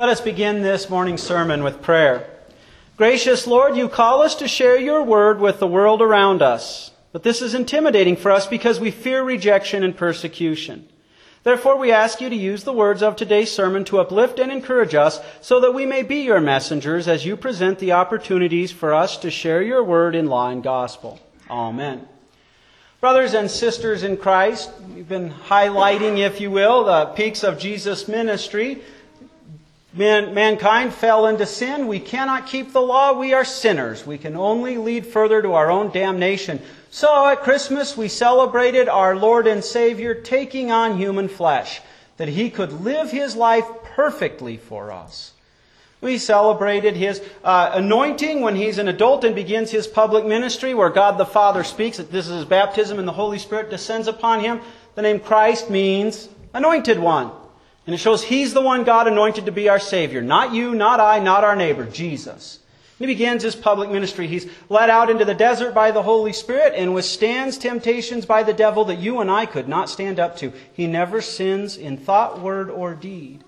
Let 0.00 0.08
us 0.08 0.22
begin 0.22 0.62
this 0.62 0.88
morning's 0.88 1.22
sermon 1.22 1.62
with 1.62 1.82
prayer. 1.82 2.26
Gracious 2.96 3.46
Lord, 3.46 3.76
you 3.76 3.86
call 3.86 4.22
us 4.22 4.34
to 4.36 4.48
share 4.48 4.78
your 4.78 5.02
word 5.02 5.40
with 5.40 5.58
the 5.58 5.66
world 5.66 6.00
around 6.00 6.40
us. 6.40 6.90
But 7.12 7.22
this 7.22 7.42
is 7.42 7.52
intimidating 7.52 8.16
for 8.16 8.30
us 8.30 8.46
because 8.46 8.80
we 8.80 8.92
fear 8.92 9.22
rejection 9.22 9.84
and 9.84 9.94
persecution. 9.94 10.88
Therefore, 11.42 11.76
we 11.76 11.92
ask 11.92 12.18
you 12.22 12.30
to 12.30 12.34
use 12.34 12.64
the 12.64 12.72
words 12.72 13.02
of 13.02 13.14
today's 13.14 13.52
sermon 13.52 13.84
to 13.84 14.00
uplift 14.00 14.38
and 14.38 14.50
encourage 14.50 14.94
us 14.94 15.20
so 15.42 15.60
that 15.60 15.74
we 15.74 15.84
may 15.84 16.02
be 16.02 16.22
your 16.22 16.40
messengers 16.40 17.06
as 17.06 17.26
you 17.26 17.36
present 17.36 17.78
the 17.78 17.92
opportunities 17.92 18.72
for 18.72 18.94
us 18.94 19.18
to 19.18 19.30
share 19.30 19.60
your 19.60 19.84
word 19.84 20.14
in 20.14 20.28
law 20.28 20.48
and 20.48 20.62
gospel. 20.62 21.20
Amen. 21.50 22.08
Brothers 23.02 23.34
and 23.34 23.50
sisters 23.50 24.02
in 24.02 24.16
Christ, 24.16 24.70
we've 24.94 25.06
been 25.06 25.30
highlighting, 25.30 26.20
if 26.20 26.40
you 26.40 26.50
will, 26.50 26.84
the 26.84 27.04
peaks 27.04 27.44
of 27.44 27.58
Jesus' 27.58 28.08
ministry. 28.08 28.80
Man, 29.92 30.34
mankind 30.34 30.94
fell 30.94 31.26
into 31.26 31.46
sin. 31.46 31.88
We 31.88 31.98
cannot 31.98 32.46
keep 32.46 32.72
the 32.72 32.80
law. 32.80 33.18
We 33.18 33.34
are 33.34 33.44
sinners. 33.44 34.06
We 34.06 34.18
can 34.18 34.36
only 34.36 34.78
lead 34.78 35.04
further 35.04 35.42
to 35.42 35.54
our 35.54 35.68
own 35.68 35.90
damnation. 35.90 36.62
So 36.92 37.26
at 37.26 37.42
Christmas, 37.42 37.96
we 37.96 38.06
celebrated 38.06 38.88
our 38.88 39.16
Lord 39.16 39.48
and 39.48 39.64
Savior 39.64 40.14
taking 40.14 40.70
on 40.70 40.96
human 40.96 41.26
flesh, 41.28 41.80
that 42.18 42.28
He 42.28 42.50
could 42.50 42.72
live 42.72 43.10
His 43.10 43.34
life 43.34 43.66
perfectly 43.82 44.56
for 44.56 44.92
us. 44.92 45.32
We 46.00 46.18
celebrated 46.18 46.94
His 46.94 47.20
uh, 47.42 47.72
anointing 47.74 48.42
when 48.42 48.54
He's 48.54 48.78
an 48.78 48.86
adult 48.86 49.24
and 49.24 49.34
begins 49.34 49.72
His 49.72 49.88
public 49.88 50.24
ministry, 50.24 50.72
where 50.72 50.90
God 50.90 51.18
the 51.18 51.26
Father 51.26 51.64
speaks. 51.64 51.96
That 51.96 52.12
This 52.12 52.28
is 52.28 52.36
His 52.36 52.44
baptism 52.44 53.00
and 53.00 53.08
the 53.08 53.12
Holy 53.12 53.40
Spirit 53.40 53.70
descends 53.70 54.06
upon 54.06 54.38
Him. 54.38 54.60
The 54.94 55.02
name 55.02 55.18
Christ 55.18 55.68
means 55.68 56.28
anointed 56.54 57.00
one. 57.00 57.32
And 57.90 57.96
it 57.96 57.98
shows 57.98 58.22
He's 58.22 58.54
the 58.54 58.60
one 58.60 58.84
God 58.84 59.08
anointed 59.08 59.46
to 59.46 59.50
be 59.50 59.68
our 59.68 59.80
Savior. 59.80 60.22
Not 60.22 60.54
you, 60.54 60.76
not 60.76 61.00
I, 61.00 61.18
not 61.18 61.42
our 61.42 61.56
neighbor, 61.56 61.84
Jesus. 61.84 62.60
he 63.00 63.06
begins 63.06 63.42
his 63.42 63.56
public 63.56 63.90
ministry. 63.90 64.28
He's 64.28 64.48
led 64.68 64.90
out 64.90 65.10
into 65.10 65.24
the 65.24 65.34
desert 65.34 65.74
by 65.74 65.90
the 65.90 66.04
Holy 66.04 66.32
Spirit 66.32 66.74
and 66.76 66.94
withstands 66.94 67.58
temptations 67.58 68.26
by 68.26 68.44
the 68.44 68.52
devil 68.52 68.84
that 68.84 69.00
you 69.00 69.18
and 69.18 69.28
I 69.28 69.44
could 69.44 69.66
not 69.66 69.90
stand 69.90 70.20
up 70.20 70.36
to. 70.36 70.52
He 70.72 70.86
never 70.86 71.20
sins 71.20 71.76
in 71.76 71.96
thought, 71.96 72.40
word, 72.40 72.70
or 72.70 72.94
deed. 72.94 73.42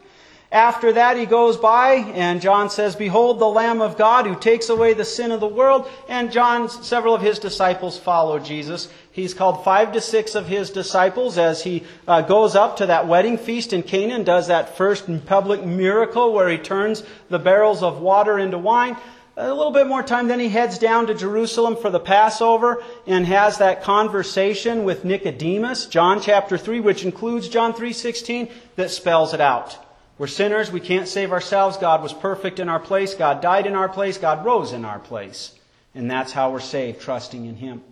After 0.51 0.93
that, 0.95 1.17
he 1.17 1.25
goes 1.25 1.57
by, 1.57 1.95
and 2.13 2.43
John 2.43 2.69
says, 2.69 2.97
Behold 2.97 3.39
the 3.39 3.47
Lamb 3.47 3.81
of 3.81 3.97
God 3.97 4.27
who 4.27 4.35
takes 4.35 4.69
away 4.71 4.93
the 4.93 5.05
sin 5.05 5.31
of 5.31 5.39
the 5.39 5.47
world. 5.47 5.89
And 6.09 6.33
John, 6.33 6.69
several 6.69 7.15
of 7.15 7.23
his 7.23 7.39
disciples 7.39 7.97
follow 7.97 8.41
Jesus. 8.41 8.89
He's 9.13 9.35
called 9.35 9.63
five 9.63 9.93
to 9.93 10.01
six 10.01 10.35
of 10.35 10.47
his 10.49 10.71
disciples 10.71 11.37
as 11.37 11.63
he 11.63 11.85
uh, 12.09 12.23
goes 12.23 12.57
up 12.57 12.79
to 12.79 12.87
that 12.87 13.07
wedding 13.07 13.37
feast 13.37 13.75
in 13.75 13.83
Canaan, 13.83 14.25
does 14.25 14.47
that 14.47 14.79
first 14.79 15.07
public 15.27 15.63
miracle 15.63 16.33
where 16.33 16.49
he 16.49 16.57
turns 16.57 17.03
the 17.29 17.39
barrels 17.39 17.83
of 17.83 18.01
water 18.01 18.39
into 18.39 18.57
wine. 18.57 18.97
A 19.37 19.53
little 19.53 19.71
bit 19.73 19.87
more 19.87 20.03
time, 20.03 20.29
then 20.29 20.41
he 20.41 20.49
heads 20.49 20.79
down 20.79 21.07
to 21.07 21.15
Jerusalem 21.15 21.77
for 21.77 21.91
the 21.91 22.01
Passover 22.01 22.83
and 23.07 23.27
has 23.27 23.59
that 23.59 23.83
conversation 23.83 24.85
with 24.85 25.05
Nicodemus, 25.05 25.87
John 25.87 26.21
chapter 26.21 26.57
3, 26.57 26.81
which 26.81 27.05
includes 27.05 27.49
John 27.49 27.75
3.16, 27.75 28.51
that 28.77 28.91
spells 28.91 29.35
it 29.35 29.41
out. 29.41 29.79
We're 30.17 30.27
sinners. 30.27 30.71
We 30.71 30.81
can't 30.81 31.09
save 31.09 31.33
ourselves. 31.33 31.77
God 31.77 32.03
was 32.03 32.13
perfect 32.13 32.61
in 32.61 32.69
our 32.69 32.81
place. 32.81 33.15
God 33.15 33.43
died 33.43 33.67
in 33.67 33.75
our 33.75 33.89
place. 33.89 34.17
God 34.17 34.45
rose 34.45 34.73
in 34.73 34.85
our 34.85 34.99
place. 34.99 35.53
And 35.95 36.11
that's 36.11 36.33
how 36.33 36.51
we're 36.51 36.61
saved, 36.61 37.01
trusting 37.01 37.45
in 37.45 37.57
Him. 37.57 37.83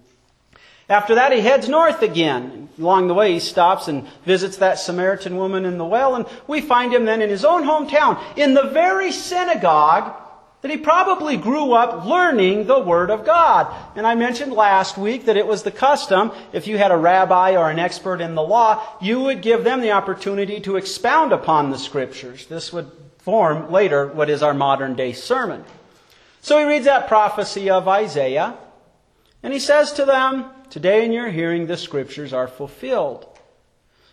After 0.91 1.15
that, 1.15 1.33
he 1.33 1.41
heads 1.41 1.69
north 1.69 2.03
again. 2.03 2.69
Along 2.79 3.07
the 3.07 3.15
way, 3.15 3.33
he 3.33 3.41
stops 3.41 3.87
and 3.87 4.07
visits 4.25 4.57
that 4.57 4.79
Samaritan 4.79 5.37
woman 5.37 5.65
in 5.65 5.79
the 5.79 5.85
well, 5.85 6.17
and 6.17 6.27
we 6.49 6.61
find 6.61 6.93
him 6.93 7.05
then 7.05 7.23
in 7.23 7.31
his 7.31 7.45
own 7.45 7.63
hometown, 7.63 8.21
in 8.37 8.55
the 8.55 8.65
very 8.65 9.13
synagogue 9.13 10.17
that 10.63 10.71
he 10.71 10.77
probably 10.77 11.37
grew 11.37 11.73
up 11.73 12.05
learning 12.05 12.67
the 12.67 12.81
Word 12.81 13.11
of 13.11 13.25
God. 13.25 13.73
And 13.97 14.07
I 14.07 14.15
mentioned 14.15 14.53
last 14.53 14.99
week 14.99 15.27
that 15.27 15.37
it 15.37 15.47
was 15.47 15.63
the 15.63 15.71
custom, 15.71 16.33
if 16.53 16.67
you 16.67 16.77
had 16.77 16.91
a 16.91 16.97
rabbi 16.97 17.57
or 17.57 17.71
an 17.71 17.79
expert 17.79 18.21
in 18.21 18.35
the 18.35 18.43
law, 18.43 18.83
you 19.01 19.21
would 19.21 19.43
give 19.43 19.63
them 19.63 19.81
the 19.81 19.93
opportunity 19.93 20.61
to 20.61 20.77
expound 20.77 21.33
upon 21.33 21.71
the 21.71 21.79
Scriptures. 21.79 22.47
This 22.47 22.73
would 22.73 22.91
form 23.19 23.71
later 23.71 24.09
what 24.09 24.29
is 24.29 24.43
our 24.43 24.55
modern 24.55 24.97
day 24.97 25.13
sermon. 25.13 25.65
So 26.43 26.59
he 26.59 26.65
reads 26.65 26.87
that 26.87 27.09
prophecy 27.09 27.71
of 27.71 27.87
Isaiah, 27.87 28.57
and 29.43 29.53
he 29.53 29.61
says 29.61 29.93
to 29.93 30.05
them, 30.05 30.51
Today 30.71 31.05
in 31.05 31.13
your 31.13 31.29
hearing 31.29 31.67
the 31.67 31.77
Scriptures 31.77 32.33
are 32.33 32.47
fulfilled. 32.47 33.27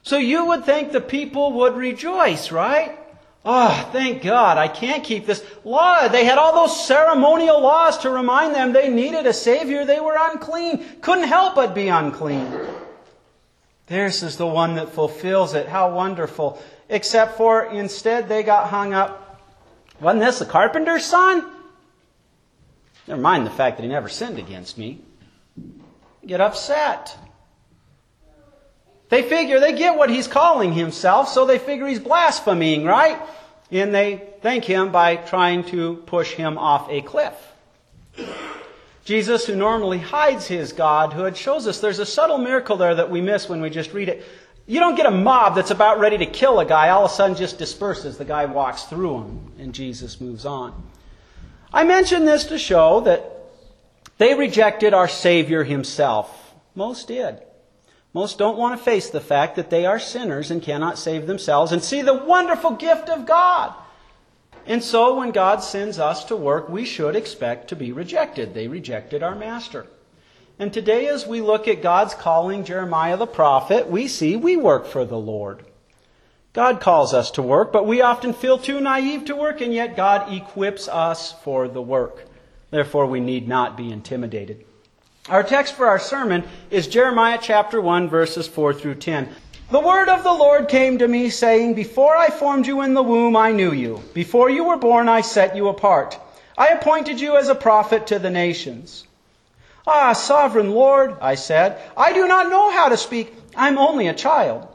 So 0.01 0.17
you 0.17 0.47
would 0.47 0.65
think 0.65 0.91
the 0.91 1.01
people 1.01 1.53
would 1.53 1.75
rejoice, 1.75 2.51
right? 2.51 2.97
Oh, 3.45 3.89
thank 3.93 4.23
God, 4.23 4.57
I 4.57 4.67
can't 4.67 5.03
keep 5.03 5.25
this 5.25 5.45
law. 5.63 6.07
They 6.07 6.25
had 6.25 6.37
all 6.37 6.53
those 6.53 6.85
ceremonial 6.85 7.61
laws 7.61 7.99
to 7.99 8.09
remind 8.09 8.55
them 8.55 8.73
they 8.73 8.89
needed 8.89 9.25
a 9.25 9.33
Savior. 9.33 9.85
They 9.85 9.99
were 9.99 10.17
unclean. 10.19 10.83
Couldn't 11.01 11.27
help 11.27 11.55
but 11.55 11.75
be 11.75 11.87
unclean. 11.87 12.51
This 13.85 14.23
is 14.23 14.35
the 14.35 14.47
one 14.47 14.75
that 14.75 14.89
fulfills 14.89 15.53
it. 15.53 15.67
How 15.67 15.93
wonderful. 15.93 16.61
Except 16.89 17.37
for 17.37 17.65
instead 17.65 18.27
they 18.27 18.43
got 18.43 18.69
hung 18.69 18.93
up. 18.93 19.41
Wasn't 20.01 20.23
this 20.23 20.39
the 20.39 20.45
carpenter's 20.45 21.05
son? 21.05 21.49
Never 23.07 23.21
mind 23.21 23.45
the 23.45 23.51
fact 23.51 23.77
that 23.77 23.83
he 23.83 23.89
never 23.89 24.09
sinned 24.09 24.39
against 24.39 24.77
me. 24.77 24.99
Get 26.27 26.41
upset. 26.41 27.17
They 29.09 29.23
figure 29.23 29.59
they 29.61 29.73
get 29.73 29.97
what 29.97 30.09
he's 30.09 30.27
calling 30.27 30.73
himself, 30.73 31.29
so 31.29 31.45
they 31.45 31.57
figure 31.57 31.87
he's 31.87 31.99
blaspheming, 31.99 32.83
right? 32.83 33.19
And 33.71 33.93
they 33.95 34.33
thank 34.41 34.65
him 34.65 34.91
by 34.91 35.15
trying 35.15 35.63
to 35.65 35.95
push 36.05 36.33
him 36.33 36.57
off 36.57 36.89
a 36.89 37.01
cliff. 37.01 37.33
Jesus, 39.05 39.45
who 39.45 39.55
normally 39.55 39.99
hides 39.99 40.47
his 40.47 40.73
godhood, 40.73 41.37
shows 41.37 41.65
us 41.65 41.79
there's 41.79 41.99
a 41.99 42.05
subtle 42.05 42.37
miracle 42.37 42.75
there 42.75 42.95
that 42.95 43.09
we 43.09 43.21
miss 43.21 43.47
when 43.47 43.61
we 43.61 43.69
just 43.69 43.93
read 43.93 44.09
it. 44.09 44.25
You 44.65 44.81
don't 44.81 44.95
get 44.95 45.05
a 45.05 45.11
mob 45.11 45.55
that's 45.55 45.71
about 45.71 45.99
ready 45.99 46.17
to 46.17 46.25
kill 46.25 46.59
a 46.59 46.65
guy, 46.65 46.89
all 46.89 47.05
of 47.05 47.11
a 47.11 47.13
sudden 47.13 47.37
just 47.37 47.57
disperses. 47.57 48.17
The 48.17 48.25
guy 48.25 48.43
walks 48.43 48.83
through 48.83 49.19
him, 49.21 49.53
and 49.59 49.73
Jesus 49.73 50.19
moves 50.19 50.45
on. 50.45 50.83
I 51.71 51.85
mention 51.85 52.25
this 52.25 52.45
to 52.47 52.57
show 52.57 52.99
that 53.01 53.36
they 54.17 54.33
rejected 54.33 54.93
our 54.93 55.07
Savior 55.07 55.63
himself. 55.63 56.55
Most 56.75 57.07
did. 57.07 57.41
Most 58.13 58.37
don't 58.37 58.57
want 58.57 58.77
to 58.77 58.83
face 58.83 59.09
the 59.09 59.21
fact 59.21 59.55
that 59.55 59.69
they 59.69 59.85
are 59.85 59.99
sinners 59.99 60.49
and 60.49 60.61
cannot 60.61 60.97
save 60.97 61.27
themselves 61.27 61.71
and 61.71 61.83
see 61.83 62.01
the 62.01 62.13
wonderful 62.13 62.71
gift 62.71 63.09
of 63.09 63.25
God. 63.25 63.73
And 64.65 64.83
so 64.83 65.17
when 65.17 65.31
God 65.31 65.63
sends 65.63 65.99
us 65.99 66.25
to 66.25 66.35
work, 66.35 66.67
we 66.67 66.83
should 66.83 67.15
expect 67.15 67.69
to 67.69 67.75
be 67.75 67.91
rejected. 67.91 68.53
They 68.53 68.67
rejected 68.67 69.23
our 69.23 69.35
master. 69.35 69.87
And 70.59 70.73
today, 70.73 71.07
as 71.07 71.27
we 71.27 71.39
look 71.41 71.67
at 71.67 71.83
God's 71.83 72.15
calling 72.15 72.63
Jeremiah 72.63 73.17
the 73.17 73.27
prophet, 73.27 73.87
we 73.87 74.07
see 74.07 74.35
we 74.35 74.57
work 74.57 74.87
for 74.87 75.05
the 75.05 75.17
Lord. 75.17 75.63
God 76.53 76.81
calls 76.81 77.13
us 77.13 77.29
to 77.31 77.43
work, 77.43 77.71
but 77.71 77.85
we 77.85 78.01
often 78.01 78.33
feel 78.33 78.57
too 78.57 78.81
naive 78.81 79.25
to 79.25 79.35
work, 79.35 79.61
and 79.61 79.71
yet 79.71 79.95
God 79.95 80.33
equips 80.33 80.87
us 80.87 81.31
for 81.43 81.67
the 81.67 81.81
work. 81.81 82.25
Therefore, 82.69 83.05
we 83.05 83.19
need 83.19 83.47
not 83.47 83.77
be 83.77 83.91
intimidated. 83.91 84.65
Our 85.29 85.43
text 85.43 85.75
for 85.75 85.87
our 85.87 85.99
sermon 85.99 86.43
is 86.69 86.87
Jeremiah 86.87 87.39
chapter 87.41 87.81
1 87.81 88.09
verses 88.09 88.47
4 88.47 88.73
through 88.73 88.95
10. 88.95 89.29
The 89.69 89.79
word 89.79 90.07
of 90.07 90.23
the 90.23 90.31
Lord 90.31 90.69
came 90.69 90.97
to 90.99 91.07
me 91.07 91.29
saying, 91.29 91.73
Before 91.73 92.15
I 92.15 92.29
formed 92.29 92.67
you 92.67 92.81
in 92.81 92.93
the 92.93 93.03
womb, 93.03 93.35
I 93.35 93.51
knew 93.51 93.73
you. 93.73 94.01
Before 94.13 94.49
you 94.49 94.63
were 94.63 94.77
born, 94.77 95.09
I 95.09 95.19
set 95.19 95.57
you 95.57 95.67
apart. 95.67 96.17
I 96.57 96.67
appointed 96.67 97.19
you 97.19 97.35
as 97.35 97.49
a 97.49 97.55
prophet 97.55 98.07
to 98.07 98.19
the 98.19 98.29
nations. 98.29 99.05
Ah, 99.85 100.13
sovereign 100.13 100.71
Lord, 100.71 101.17
I 101.21 101.35
said, 101.35 101.81
I 101.97 102.13
do 102.13 102.27
not 102.27 102.49
know 102.49 102.71
how 102.71 102.87
to 102.89 102.95
speak. 102.95 103.33
I'm 103.55 103.77
only 103.77 104.07
a 104.07 104.13
child. 104.13 104.67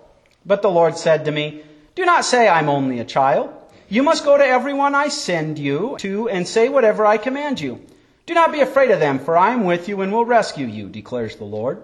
But 0.45 0.61
the 0.61 0.71
Lord 0.71 0.99
said 0.99 1.25
to 1.25 1.33
me, 1.33 1.63
Do 1.95 2.05
not 2.05 2.27
say 2.27 2.49
I'm 2.49 2.69
only 2.69 2.99
a 2.99 3.05
child. 3.05 3.53
You 3.93 4.03
must 4.03 4.25
go 4.25 4.39
to 4.39 4.47
everyone 4.47 4.95
I 4.95 5.09
send 5.09 5.59
you 5.59 5.97
to 5.99 6.27
and 6.27 6.49
say 6.49 6.71
whatever 6.71 7.05
I 7.05 7.19
command 7.19 7.61
you. 7.61 7.79
Do 8.25 8.33
not 8.33 8.51
be 8.51 8.61
afraid 8.61 8.91
of 8.91 9.01
them, 9.01 9.19
for 9.19 9.37
I 9.37 9.53
am 9.53 9.65
with 9.65 9.87
you 9.87 10.01
and 10.01 10.11
will 10.11 10.25
rescue 10.25 10.67
you, 10.67 10.89
declares 10.89 11.37
the 11.37 11.45
Lord. 11.45 11.83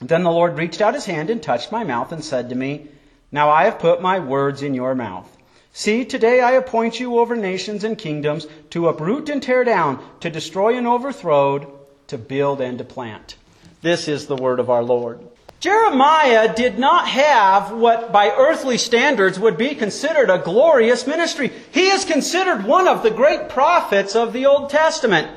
Then 0.00 0.24
the 0.24 0.32
Lord 0.32 0.58
reached 0.58 0.80
out 0.80 0.94
his 0.94 1.06
hand 1.06 1.30
and 1.30 1.40
touched 1.40 1.70
my 1.70 1.84
mouth 1.84 2.10
and 2.10 2.24
said 2.24 2.48
to 2.48 2.56
me, 2.56 2.88
Now 3.30 3.50
I 3.50 3.66
have 3.66 3.78
put 3.78 4.02
my 4.02 4.18
words 4.18 4.64
in 4.64 4.74
your 4.74 4.96
mouth. 4.96 5.28
See, 5.72 6.04
today 6.04 6.40
I 6.40 6.54
appoint 6.54 6.98
you 6.98 7.20
over 7.20 7.36
nations 7.36 7.84
and 7.84 7.96
kingdoms 7.96 8.48
to 8.70 8.88
uproot 8.88 9.28
and 9.28 9.40
tear 9.40 9.62
down, 9.62 10.04
to 10.18 10.30
destroy 10.30 10.76
and 10.76 10.88
overthrow, 10.88 11.72
to 12.08 12.18
build 12.18 12.60
and 12.60 12.78
to 12.78 12.84
plant. 12.84 13.36
This 13.80 14.08
is 14.08 14.26
the 14.26 14.34
word 14.34 14.58
of 14.58 14.70
our 14.70 14.82
Lord. 14.82 15.20
Jeremiah 15.60 16.54
did 16.54 16.78
not 16.78 17.08
have 17.08 17.72
what 17.72 18.12
by 18.12 18.30
earthly 18.30 18.78
standards 18.78 19.40
would 19.40 19.56
be 19.56 19.74
considered 19.74 20.30
a 20.30 20.38
glorious 20.38 21.06
ministry. 21.06 21.50
He 21.72 21.88
is 21.88 22.04
considered 22.04 22.64
one 22.64 22.86
of 22.86 23.02
the 23.02 23.10
great 23.10 23.48
prophets 23.48 24.14
of 24.14 24.32
the 24.32 24.46
Old 24.46 24.70
Testament. 24.70 25.28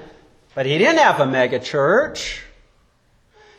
But 0.54 0.68
he 0.68 0.78
didn't 0.78 1.00
have 1.00 1.20
a 1.20 1.26
mega 1.26 1.60
church. 1.60 2.44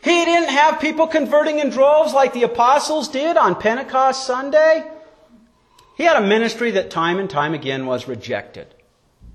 He 0.03 0.25
didn't 0.25 0.49
have 0.49 0.79
people 0.79 1.07
converting 1.07 1.59
in 1.59 1.69
droves 1.69 2.13
like 2.13 2.33
the 2.33 2.43
apostles 2.43 3.09
did 3.09 3.35
on 3.35 3.59
Pentecost 3.59 4.25
Sunday. 4.25 4.89
He 5.97 6.03
had 6.03 6.15
a 6.15 6.27
ministry 6.27 6.71
that 6.71 6.91
time 6.91 7.19
and 7.19 7.29
time 7.29 7.53
again 7.53 7.85
was 7.85 8.07
rejected. 8.07 8.67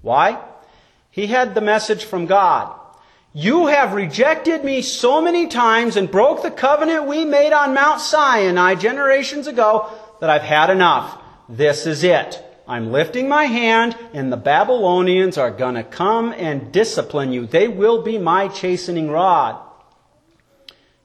Why? 0.02 0.42
He 1.10 1.26
had 1.26 1.54
the 1.54 1.60
message 1.60 2.04
from 2.04 2.26
God. 2.26 2.78
You 3.34 3.66
have 3.66 3.92
rejected 3.92 4.64
me 4.64 4.80
so 4.80 5.20
many 5.20 5.48
times 5.48 5.96
and 5.96 6.10
broke 6.10 6.42
the 6.42 6.50
covenant 6.50 7.06
we 7.06 7.24
made 7.24 7.52
on 7.52 7.74
Mount 7.74 8.00
Sinai 8.00 8.74
generations 8.74 9.46
ago 9.46 9.90
that 10.20 10.30
I've 10.30 10.42
had 10.42 10.70
enough. 10.70 11.20
This 11.48 11.86
is 11.86 12.02
it. 12.04 12.42
I'm 12.66 12.90
lifting 12.90 13.28
my 13.28 13.44
hand 13.44 13.96
and 14.12 14.32
the 14.32 14.36
Babylonians 14.36 15.38
are 15.38 15.50
going 15.50 15.74
to 15.74 15.84
come 15.84 16.32
and 16.32 16.72
discipline 16.72 17.32
you. 17.32 17.46
They 17.46 17.68
will 17.68 18.02
be 18.02 18.18
my 18.18 18.48
chastening 18.48 19.10
rod. 19.10 19.62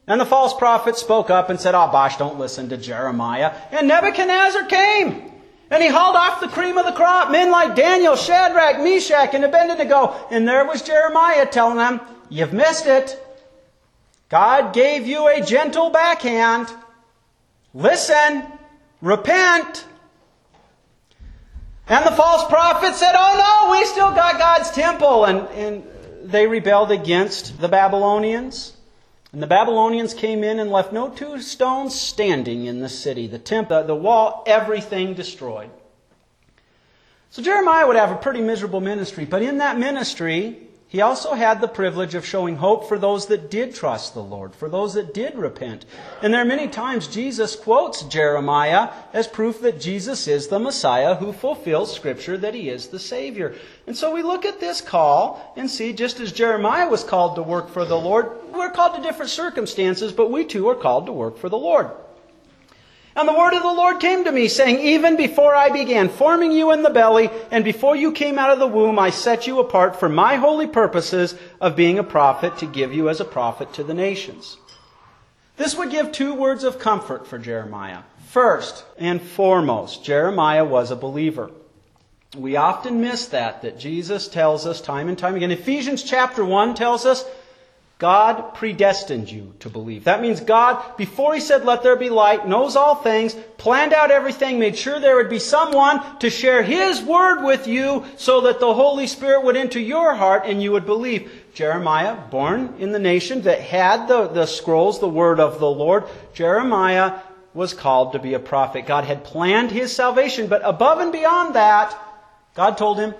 And 0.07 0.19
the 0.19 0.25
false 0.25 0.53
prophet 0.53 0.97
spoke 0.97 1.29
up 1.29 1.49
and 1.49 1.59
said, 1.59 1.75
Oh, 1.75 1.87
Bosh, 1.87 2.17
don't 2.17 2.39
listen 2.39 2.69
to 2.69 2.77
Jeremiah. 2.77 3.53
And 3.71 3.87
Nebuchadnezzar 3.87 4.65
came. 4.65 5.32
And 5.73 5.81
he 5.81 5.89
hauled 5.89 6.15
off 6.15 6.39
the 6.39 6.49
cream 6.49 6.77
of 6.77 6.85
the 6.85 6.91
crop, 6.91 7.31
men 7.31 7.49
like 7.49 7.75
Daniel, 7.75 8.15
Shadrach, 8.15 8.79
Meshach, 8.81 9.33
and 9.33 9.43
Abednego. 9.43 10.15
And 10.29 10.47
there 10.47 10.67
was 10.67 10.83
Jeremiah 10.83 11.47
telling 11.47 11.77
them, 11.77 11.99
You've 12.29 12.53
missed 12.53 12.85
it. 12.85 13.19
God 14.29 14.71
gave 14.75 15.07
you 15.07 15.27
a 15.27 15.41
gentle 15.41 15.89
backhand. 15.89 16.71
Listen, 17.73 18.43
repent. 19.01 19.85
And 21.87 22.05
the 22.05 22.11
false 22.11 22.47
prophet 22.47 22.93
said, 22.93 23.13
Oh 23.15 23.65
no, 23.65 23.71
we 23.71 23.83
still 23.85 24.11
got 24.11 24.37
God's 24.37 24.69
temple. 24.69 25.25
And, 25.25 25.47
and 25.57 25.83
they 26.23 26.45
rebelled 26.45 26.91
against 26.91 27.59
the 27.59 27.67
Babylonians. 27.67 28.72
And 29.33 29.41
the 29.41 29.47
Babylonians 29.47 30.13
came 30.13 30.43
in 30.43 30.59
and 30.59 30.71
left 30.71 30.93
no 30.93 31.09
two 31.09 31.41
stones 31.41 31.99
standing 31.99 32.65
in 32.65 32.79
the 32.79 32.89
city. 32.89 33.25
The 33.25 33.39
temple, 33.39 33.83
the 33.83 33.95
wall, 33.95 34.43
everything 34.45 35.15
destroyed. 35.15 35.71
So 37.31 37.41
Jeremiah 37.41 37.87
would 37.87 37.95
have 37.95 38.11
a 38.11 38.15
pretty 38.15 38.41
miserable 38.41 38.79
ministry, 38.79 39.25
but 39.25 39.41
in 39.41 39.57
that 39.57 39.79
ministry, 39.79 40.67
he 40.93 41.01
also 41.01 41.33
had 41.33 41.59
the 41.59 41.67
privilege 41.67 42.13
of 42.13 42.23
showing 42.23 42.57
hope 42.57 42.87
for 42.87 42.99
those 42.99 43.25
that 43.25 43.49
did 43.49 43.73
trust 43.73 44.13
the 44.13 44.21
Lord, 44.21 44.53
for 44.53 44.69
those 44.69 44.93
that 44.93 45.11
did 45.11 45.35
repent. 45.35 45.85
And 46.21 46.31
there 46.31 46.43
are 46.43 46.45
many 46.45 46.67
times 46.67 47.07
Jesus 47.07 47.55
quotes 47.55 48.03
Jeremiah 48.03 48.91
as 49.11 49.27
proof 49.27 49.59
that 49.61 49.81
Jesus 49.81 50.27
is 50.27 50.49
the 50.49 50.59
Messiah 50.59 51.15
who 51.15 51.33
fulfills 51.33 51.91
Scripture, 51.91 52.37
that 52.37 52.53
he 52.53 52.69
is 52.69 52.89
the 52.89 52.99
Savior. 52.99 53.55
And 53.87 53.97
so 53.97 54.13
we 54.13 54.21
look 54.21 54.45
at 54.45 54.59
this 54.59 54.81
call 54.81 55.55
and 55.57 55.67
see 55.67 55.93
just 55.93 56.19
as 56.19 56.31
Jeremiah 56.31 56.87
was 56.87 57.03
called 57.03 57.37
to 57.37 57.41
work 57.41 57.69
for 57.69 57.85
the 57.85 57.99
Lord, 57.99 58.29
we're 58.53 58.69
called 58.69 58.93
to 58.93 59.01
different 59.01 59.31
circumstances, 59.31 60.11
but 60.11 60.29
we 60.29 60.45
too 60.45 60.69
are 60.69 60.75
called 60.75 61.07
to 61.07 61.11
work 61.11 61.39
for 61.39 61.49
the 61.49 61.57
Lord. 61.57 61.89
And 63.15 63.27
the 63.27 63.33
word 63.33 63.53
of 63.53 63.61
the 63.61 63.67
Lord 63.67 63.99
came 63.99 64.23
to 64.23 64.31
me, 64.31 64.47
saying, 64.47 64.79
Even 64.79 65.15
before 65.15 65.53
I 65.53 65.69
began 65.69 66.09
forming 66.09 66.51
you 66.51 66.71
in 66.71 66.81
the 66.81 66.89
belly, 66.89 67.29
and 67.51 67.63
before 67.63 67.95
you 67.95 68.11
came 68.11 68.39
out 68.39 68.49
of 68.49 68.59
the 68.59 68.67
womb, 68.67 68.97
I 68.97 69.11
set 69.11 69.45
you 69.45 69.59
apart 69.59 69.99
for 69.99 70.09
my 70.09 70.37
holy 70.37 70.65
purposes 70.65 71.35
of 71.61 71.75
being 71.75 71.99
a 71.99 72.03
prophet 72.03 72.57
to 72.57 72.65
give 72.65 72.93
you 72.93 73.09
as 73.09 73.19
a 73.19 73.25
prophet 73.25 73.71
to 73.73 73.83
the 73.83 73.93
nations. 73.93 74.57
This 75.57 75.77
would 75.77 75.91
give 75.91 76.11
two 76.11 76.33
words 76.33 76.63
of 76.63 76.79
comfort 76.79 77.27
for 77.27 77.37
Jeremiah. 77.37 77.99
First 78.29 78.83
and 78.97 79.21
foremost, 79.21 80.03
Jeremiah 80.03 80.65
was 80.65 80.89
a 80.89 80.95
believer. 80.95 81.51
We 82.35 82.55
often 82.55 82.99
miss 82.99 83.27
that, 83.27 83.61
that 83.61 83.77
Jesus 83.77 84.27
tells 84.27 84.65
us 84.65 84.81
time 84.81 85.07
and 85.07 85.15
time 85.15 85.35
again. 85.35 85.51
Ephesians 85.51 86.01
chapter 86.01 86.43
1 86.43 86.73
tells 86.73 87.05
us 87.05 87.23
God 87.99 88.55
predestined 88.55 89.31
you 89.31 89.53
to 89.59 89.69
believe. 89.69 90.03
That 90.03 90.21
means 90.21 90.41
God, 90.41 90.97
before 90.97 91.33
He 91.33 91.39
said, 91.39 91.63
let 91.63 91.83
there 91.83 91.95
be 91.95 92.09
light, 92.09 92.47
knows 92.47 92.75
all 92.75 92.95
things, 92.95 93.33
planned 93.57 93.93
out 93.93 94.11
everything, 94.11 94.59
made 94.59 94.75
sure 94.75 94.99
there 94.99 95.15
would 95.15 95.29
be 95.29 95.39
someone 95.39 96.01
to 96.19 96.29
share 96.29 96.63
His 96.63 97.01
word 97.01 97.43
with 97.43 97.65
you 97.67 98.03
so 98.17 98.41
that 98.41 98.59
the 98.59 98.73
Holy 98.73 99.07
Spirit 99.07 99.45
would 99.45 99.55
enter 99.55 99.79
your 99.79 100.15
heart 100.15 100.43
and 100.45 100.61
you 100.61 100.71
would 100.73 100.85
believe. 100.85 101.31
Jeremiah, 101.53 102.15
born 102.15 102.75
in 102.79 102.91
the 102.91 102.99
nation 102.99 103.43
that 103.43 103.61
had 103.61 104.07
the, 104.07 104.27
the 104.27 104.47
scrolls, 104.47 104.99
the 104.99 105.07
word 105.07 105.39
of 105.39 105.59
the 105.59 105.69
Lord, 105.69 106.03
Jeremiah 106.33 107.19
was 107.53 107.73
called 107.73 108.13
to 108.13 108.19
be 108.19 108.33
a 108.33 108.39
prophet. 108.39 108.87
God 108.87 109.03
had 109.03 109.23
planned 109.23 109.71
his 109.71 109.95
salvation, 109.95 110.47
but 110.47 110.61
above 110.65 110.99
and 110.99 111.11
beyond 111.11 111.55
that, 111.55 111.95
God 112.55 112.77
told 112.77 112.99
him, 112.99 113.13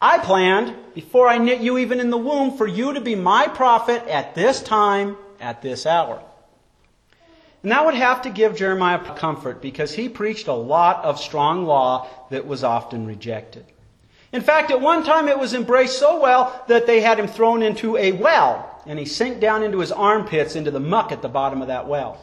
I 0.00 0.18
planned, 0.18 0.74
before 0.94 1.28
I 1.28 1.38
knit 1.38 1.60
you 1.60 1.78
even 1.78 2.00
in 2.00 2.10
the 2.10 2.18
womb, 2.18 2.56
for 2.56 2.66
you 2.66 2.94
to 2.94 3.00
be 3.00 3.14
my 3.14 3.48
prophet 3.48 4.06
at 4.08 4.34
this 4.34 4.62
time, 4.62 5.16
at 5.40 5.62
this 5.62 5.86
hour. 5.86 6.22
And 7.62 7.72
that 7.72 7.84
would 7.84 7.94
have 7.94 8.22
to 8.22 8.30
give 8.30 8.56
Jeremiah 8.56 8.98
comfort 9.16 9.60
because 9.60 9.92
he 9.92 10.08
preached 10.08 10.46
a 10.46 10.52
lot 10.52 11.04
of 11.04 11.18
strong 11.18 11.64
law 11.64 12.08
that 12.30 12.46
was 12.46 12.62
often 12.62 13.06
rejected. 13.06 13.64
In 14.32 14.42
fact, 14.42 14.70
at 14.70 14.80
one 14.80 15.02
time 15.02 15.28
it 15.28 15.38
was 15.38 15.54
embraced 15.54 15.98
so 15.98 16.20
well 16.20 16.64
that 16.68 16.86
they 16.86 17.00
had 17.00 17.18
him 17.18 17.26
thrown 17.26 17.62
into 17.62 17.96
a 17.96 18.12
well, 18.12 18.82
and 18.86 18.98
he 18.98 19.04
sank 19.04 19.40
down 19.40 19.62
into 19.62 19.80
his 19.80 19.90
armpits, 19.90 20.56
into 20.56 20.70
the 20.70 20.80
muck 20.80 21.10
at 21.10 21.22
the 21.22 21.28
bottom 21.28 21.62
of 21.62 21.68
that 21.68 21.88
well. 21.88 22.20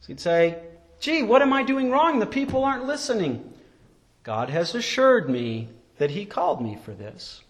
So 0.00 0.08
he'd 0.08 0.20
say, 0.20 0.62
Gee, 1.00 1.22
what 1.22 1.42
am 1.42 1.52
I 1.52 1.62
doing 1.62 1.90
wrong? 1.90 2.20
The 2.20 2.26
people 2.26 2.64
aren't 2.64 2.86
listening. 2.86 3.52
God 4.22 4.48
has 4.48 4.74
assured 4.74 5.28
me 5.28 5.68
that 5.98 6.10
He 6.10 6.24
called 6.24 6.60
me 6.60 6.78
for 6.84 6.92
this. 6.92 7.42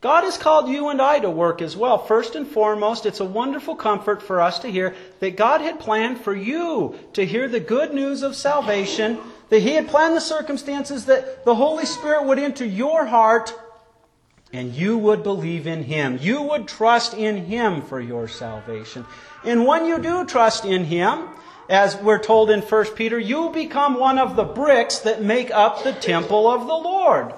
God 0.00 0.24
has 0.24 0.36
called 0.36 0.68
you 0.68 0.88
and 0.88 1.00
I 1.00 1.18
to 1.20 1.30
work 1.30 1.62
as 1.62 1.76
well. 1.76 1.98
First 1.98 2.36
and 2.36 2.46
foremost, 2.46 3.06
it's 3.06 3.20
a 3.20 3.24
wonderful 3.24 3.74
comfort 3.74 4.22
for 4.22 4.40
us 4.40 4.58
to 4.60 4.68
hear 4.70 4.94
that 5.20 5.36
God 5.36 5.60
had 5.60 5.80
planned 5.80 6.20
for 6.20 6.34
you 6.34 6.94
to 7.14 7.24
hear 7.24 7.48
the 7.48 7.60
good 7.60 7.94
news 7.94 8.22
of 8.22 8.36
salvation, 8.36 9.18
that 9.48 9.62
He 9.62 9.72
had 9.72 9.88
planned 9.88 10.14
the 10.14 10.20
circumstances 10.20 11.06
that 11.06 11.44
the 11.44 11.54
Holy 11.54 11.86
Spirit 11.86 12.24
would 12.24 12.38
enter 12.38 12.64
your 12.64 13.06
heart 13.06 13.52
and 14.52 14.74
you 14.74 14.96
would 14.96 15.22
believe 15.22 15.66
in 15.66 15.82
Him. 15.82 16.18
You 16.20 16.42
would 16.42 16.68
trust 16.68 17.14
in 17.14 17.44
Him 17.46 17.82
for 17.82 18.00
your 18.00 18.28
salvation. 18.28 19.04
And 19.44 19.66
when 19.66 19.86
you 19.86 19.98
do 19.98 20.24
trust 20.24 20.64
in 20.64 20.84
Him, 20.84 21.28
as 21.68 21.96
we're 21.96 22.22
told 22.22 22.50
in 22.50 22.60
1 22.60 22.84
Peter, 22.94 23.18
you 23.18 23.50
become 23.50 23.98
one 23.98 24.18
of 24.18 24.36
the 24.36 24.44
bricks 24.44 25.00
that 25.00 25.22
make 25.22 25.50
up 25.50 25.82
the 25.82 25.92
temple 25.92 26.48
of 26.48 26.66
the 26.66 26.74
Lord. 26.74 27.32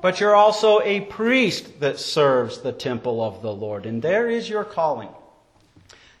But 0.00 0.20
you're 0.20 0.34
also 0.34 0.80
a 0.82 1.00
priest 1.00 1.80
that 1.80 1.98
serves 1.98 2.60
the 2.60 2.72
temple 2.72 3.22
of 3.22 3.42
the 3.42 3.52
Lord. 3.52 3.86
And 3.86 4.02
there 4.02 4.28
is 4.28 4.48
your 4.48 4.64
calling. 4.64 5.08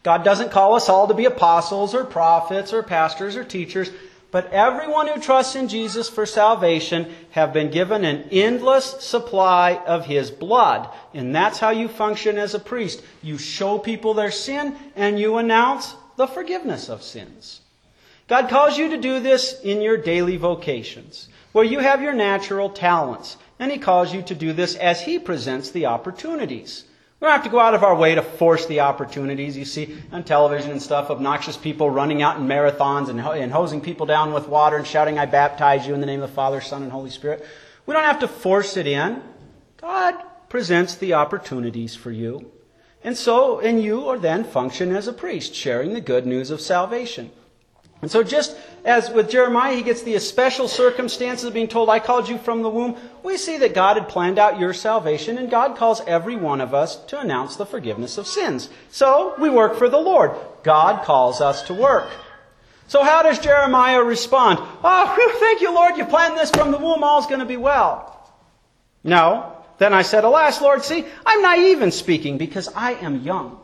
God 0.02 0.24
doesn't 0.24 0.50
call 0.50 0.74
us 0.74 0.88
all 0.88 1.08
to 1.08 1.14
be 1.14 1.24
apostles 1.24 1.94
or 1.94 2.04
prophets 2.04 2.72
or 2.72 2.82
pastors 2.82 3.36
or 3.36 3.44
teachers, 3.44 3.90
but 4.30 4.52
everyone 4.52 5.06
who 5.06 5.20
trusts 5.20 5.54
in 5.54 5.68
Jesus 5.68 6.08
for 6.08 6.26
salvation 6.26 7.14
have 7.30 7.52
been 7.52 7.70
given 7.70 8.04
an 8.04 8.28
endless 8.30 9.02
supply 9.02 9.80
of 9.86 10.06
His 10.06 10.30
blood. 10.30 10.88
And 11.14 11.34
that's 11.34 11.58
how 11.58 11.70
you 11.70 11.88
function 11.88 12.36
as 12.36 12.52
a 12.52 12.58
priest. 12.58 13.02
You 13.22 13.38
show 13.38 13.78
people 13.78 14.12
their 14.12 14.30
sin 14.30 14.76
and 14.96 15.20
you 15.20 15.36
announce 15.36 15.94
the 16.16 16.26
forgiveness 16.26 16.88
of 16.88 17.02
sins. 17.02 17.60
God 18.26 18.48
calls 18.48 18.78
you 18.78 18.90
to 18.90 18.96
do 18.96 19.20
this 19.20 19.60
in 19.60 19.82
your 19.82 19.96
daily 19.96 20.36
vocations, 20.36 21.28
where 21.52 21.64
you 21.64 21.80
have 21.80 22.00
your 22.00 22.14
natural 22.14 22.70
talents, 22.70 23.36
and 23.58 23.70
He 23.70 23.78
calls 23.78 24.14
you 24.14 24.22
to 24.22 24.34
do 24.34 24.52
this 24.52 24.74
as 24.76 25.02
He 25.02 25.18
presents 25.18 25.70
the 25.70 25.86
opportunities. 25.86 26.84
We 27.20 27.26
don't 27.26 27.36
have 27.36 27.44
to 27.44 27.50
go 27.50 27.60
out 27.60 27.74
of 27.74 27.84
our 27.84 27.94
way 27.94 28.14
to 28.14 28.22
force 28.22 28.66
the 28.66 28.80
opportunities. 28.80 29.56
You 29.56 29.64
see 29.64 29.96
on 30.12 30.24
television 30.24 30.72
and 30.72 30.82
stuff, 30.82 31.10
obnoxious 31.10 31.56
people 31.56 31.88
running 31.88 32.22
out 32.22 32.38
in 32.38 32.46
marathons 32.46 33.08
and, 33.08 33.20
and 33.20 33.52
hosing 33.52 33.80
people 33.80 34.04
down 34.04 34.32
with 34.32 34.48
water 34.48 34.76
and 34.76 34.86
shouting, 34.86 35.18
I 35.18 35.26
baptize 35.26 35.86
you 35.86 35.94
in 35.94 36.00
the 36.00 36.06
name 36.06 36.22
of 36.22 36.28
the 36.28 36.34
Father, 36.34 36.60
Son, 36.60 36.82
and 36.82 36.92
Holy 36.92 37.10
Spirit. 37.10 37.46
We 37.86 37.94
don't 37.94 38.04
have 38.04 38.20
to 38.20 38.28
force 38.28 38.76
it 38.76 38.86
in. 38.86 39.22
God 39.78 40.14
presents 40.48 40.96
the 40.96 41.14
opportunities 41.14 41.94
for 41.94 42.10
you. 42.10 42.50
And 43.04 43.18
so, 43.18 43.60
and 43.60 43.82
you 43.82 44.08
are 44.08 44.18
then 44.18 44.44
function 44.44 44.96
as 44.96 45.06
a 45.06 45.12
priest, 45.12 45.54
sharing 45.54 45.92
the 45.92 46.00
good 46.00 46.26
news 46.26 46.50
of 46.50 46.62
salvation. 46.62 47.30
And 48.00 48.10
so, 48.10 48.22
just 48.22 48.56
as 48.84 49.10
with 49.10 49.30
Jeremiah, 49.30 49.76
he 49.76 49.82
gets 49.82 50.02
the 50.02 50.18
special 50.18 50.68
circumstances 50.68 51.44
of 51.44 51.54
being 51.54 51.68
told, 51.68 51.90
I 51.90 51.98
called 51.98 52.28
you 52.28 52.38
from 52.38 52.62
the 52.62 52.70
womb, 52.70 52.96
we 53.22 53.36
see 53.36 53.58
that 53.58 53.74
God 53.74 53.98
had 53.98 54.08
planned 54.08 54.38
out 54.38 54.58
your 54.58 54.72
salvation, 54.72 55.36
and 55.36 55.50
God 55.50 55.76
calls 55.76 56.00
every 56.06 56.36
one 56.36 56.62
of 56.62 56.74
us 56.74 56.96
to 57.06 57.18
announce 57.18 57.56
the 57.56 57.66
forgiveness 57.66 58.16
of 58.16 58.26
sins. 58.26 58.70
So, 58.90 59.34
we 59.38 59.50
work 59.50 59.76
for 59.76 59.88
the 59.90 60.00
Lord. 60.00 60.32
God 60.62 61.04
calls 61.04 61.42
us 61.42 61.62
to 61.64 61.74
work. 61.74 62.10
So, 62.88 63.02
how 63.02 63.22
does 63.22 63.38
Jeremiah 63.38 64.02
respond? 64.02 64.58
Oh, 64.60 65.36
thank 65.40 65.60
you, 65.60 65.74
Lord, 65.74 65.98
you 65.98 66.06
planned 66.06 66.38
this 66.38 66.50
from 66.50 66.70
the 66.70 66.78
womb, 66.78 67.02
all's 67.02 67.26
going 67.26 67.40
to 67.40 67.46
be 67.46 67.58
well. 67.58 68.32
No, 69.02 69.53
then 69.78 69.92
I 69.92 70.02
said, 70.02 70.24
Alas, 70.24 70.60
Lord, 70.60 70.84
see, 70.84 71.04
I'm 71.26 71.42
naive 71.42 71.82
in 71.82 71.90
speaking 71.90 72.38
because 72.38 72.68
I 72.68 72.92
am 72.92 73.22
young. 73.22 73.58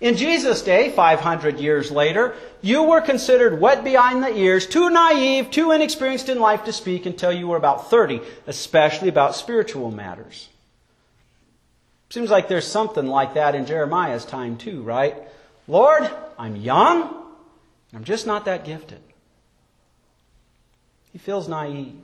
In 0.00 0.16
Jesus' 0.16 0.62
day, 0.62 0.90
500 0.90 1.58
years 1.58 1.90
later, 1.90 2.34
you 2.60 2.82
were 2.82 3.00
considered 3.00 3.60
wet 3.60 3.82
behind 3.82 4.22
the 4.22 4.36
ears, 4.36 4.66
too 4.66 4.90
naive, 4.90 5.50
too 5.50 5.70
inexperienced 5.70 6.28
in 6.28 6.38
life 6.38 6.64
to 6.64 6.72
speak 6.72 7.06
until 7.06 7.32
you 7.32 7.48
were 7.48 7.56
about 7.56 7.90
30, 7.90 8.20
especially 8.46 9.08
about 9.08 9.34
spiritual 9.34 9.90
matters. 9.90 10.48
Seems 12.10 12.30
like 12.30 12.48
there's 12.48 12.66
something 12.66 13.06
like 13.06 13.34
that 13.34 13.54
in 13.54 13.66
Jeremiah's 13.66 14.24
time 14.24 14.58
too, 14.58 14.82
right? 14.82 15.16
Lord, 15.66 16.08
I'm 16.38 16.56
young, 16.56 17.24
I'm 17.94 18.04
just 18.04 18.26
not 18.26 18.44
that 18.44 18.64
gifted. 18.64 19.00
He 21.12 21.18
feels 21.18 21.48
naive. 21.48 21.94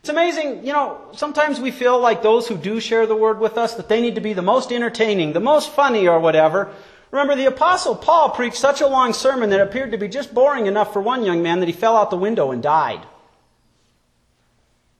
It's 0.00 0.08
amazing, 0.08 0.66
you 0.66 0.72
know, 0.72 0.98
sometimes 1.12 1.60
we 1.60 1.70
feel 1.70 2.00
like 2.00 2.22
those 2.22 2.48
who 2.48 2.56
do 2.56 2.80
share 2.80 3.06
the 3.06 3.14
word 3.14 3.38
with 3.38 3.58
us, 3.58 3.74
that 3.74 3.88
they 3.88 4.00
need 4.00 4.14
to 4.14 4.22
be 4.22 4.32
the 4.32 4.42
most 4.42 4.72
entertaining, 4.72 5.34
the 5.34 5.40
most 5.40 5.70
funny, 5.70 6.08
or 6.08 6.18
whatever. 6.18 6.72
Remember, 7.10 7.36
the 7.36 7.46
Apostle 7.46 7.96
Paul 7.96 8.30
preached 8.30 8.56
such 8.56 8.80
a 8.80 8.86
long 8.86 9.12
sermon 9.12 9.50
that 9.50 9.60
appeared 9.60 9.90
to 9.90 9.98
be 9.98 10.08
just 10.08 10.32
boring 10.32 10.66
enough 10.66 10.92
for 10.92 11.02
one 11.02 11.24
young 11.24 11.42
man 11.42 11.60
that 11.60 11.66
he 11.66 11.72
fell 11.72 11.96
out 11.96 12.10
the 12.10 12.16
window 12.16 12.50
and 12.50 12.62
died. 12.62 13.04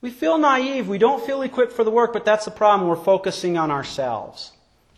We 0.03 0.11
feel 0.11 0.39
naive. 0.39 0.89
We 0.89 0.99
don't 0.99 1.25
feel 1.25 1.43
equipped 1.43 1.73
for 1.73 1.85
the 1.85 1.91
work, 1.91 2.13
but 2.13 2.25
that's 2.25 2.47
the 2.47 2.51
problem. 2.51 2.89
We're 2.89 2.97
focusing 2.97 3.57
on 3.57 3.71
ourselves. 3.71 4.53